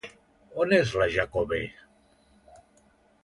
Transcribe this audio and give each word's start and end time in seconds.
On 0.63 0.71
és 0.77 0.93
la 1.01 1.07
Jacobè? 1.17 1.59